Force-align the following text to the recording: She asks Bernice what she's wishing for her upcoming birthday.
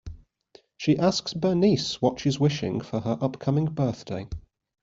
She 0.77 0.97
asks 0.97 1.35
Bernice 1.35 2.01
what 2.01 2.19
she's 2.19 2.39
wishing 2.39 2.79
for 2.81 3.01
her 3.01 3.19
upcoming 3.21 3.65
birthday. 3.67 4.27